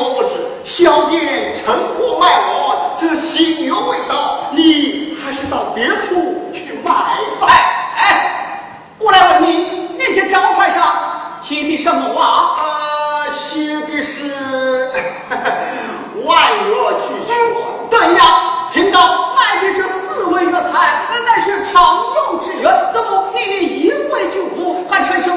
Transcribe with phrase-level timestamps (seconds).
[0.00, 0.34] 我不知，
[0.64, 6.90] 小店成户卖我，这新月未到，你还是到别处去买
[7.38, 7.46] 吧。
[7.96, 8.62] 哎，
[8.98, 9.58] 我来问你，
[9.98, 10.90] 你这招牌上
[11.42, 12.56] 写的什么话？
[12.56, 14.90] 呃，写的是
[15.28, 15.52] 呵 呵
[16.24, 16.34] 万
[16.66, 16.74] 月
[17.06, 17.36] 俱全。
[17.90, 25.30] 对呀，听到卖的这四味月菜，那是常用之源，怎么你的一味就无，还全是？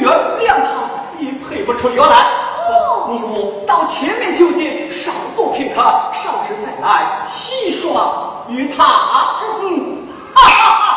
[0.00, 0.10] 原
[0.40, 0.88] 谅他，
[1.18, 2.16] 也配不出原来。
[2.16, 5.80] 哦，你我到前面酒店少坐片刻，
[6.12, 8.84] 少时再来细说与他。
[9.62, 10.89] 嗯，哈哈哈。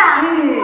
[0.00, 0.59] 下雨。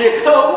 [0.00, 0.49] 材，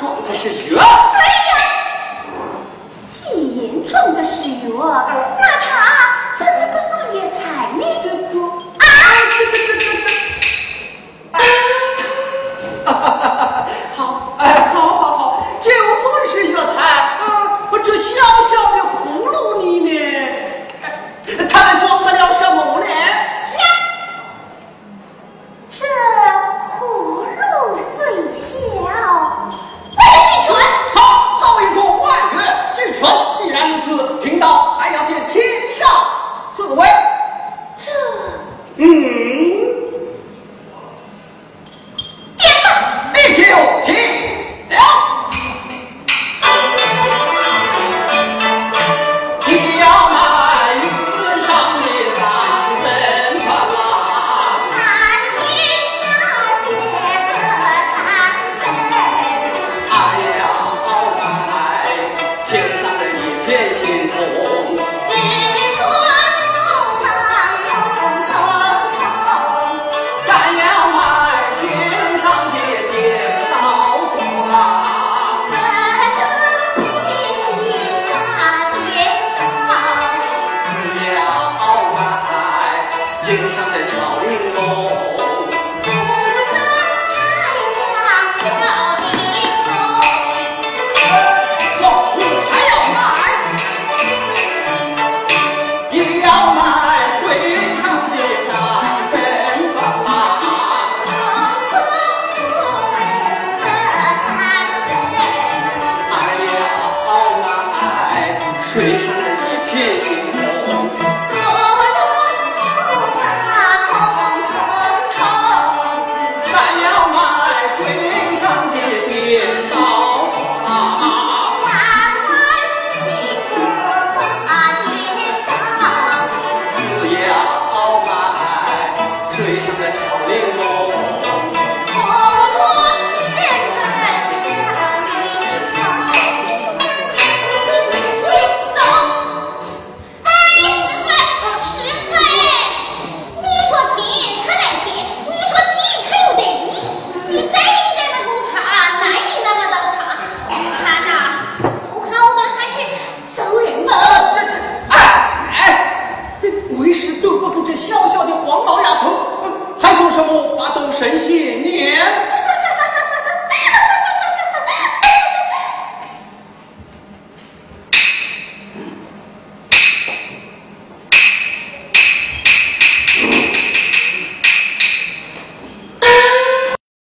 [0.00, 0.80] 这的是药。
[0.80, 0.82] 哎
[1.50, 1.56] 呀，
[3.10, 4.46] 今年种的是。